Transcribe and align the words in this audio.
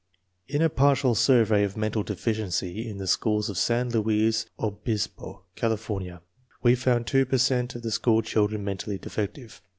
In 0.47 0.63
a 0.63 0.69
partial 0.69 1.13
survey 1.13 1.63
of 1.63 1.77
mental 1.77 2.01
deficiency 2.01 2.89
in 2.89 2.97
the 2.97 3.05
schools 3.05 3.51
of 3.51 3.57
San 3.59 3.91
Luis 3.91 4.47
Obispo, 4.59 5.43
California, 5.55 6.23
we 6.63 6.73
found 6.73 7.05
two 7.05 7.23
per 7.23 7.37
cent 7.37 7.75
of 7.75 7.83
the 7.83 7.91
school 7.91 8.23
children 8.23 8.63
mentally 8.63 8.97
defective. 8.97 9.61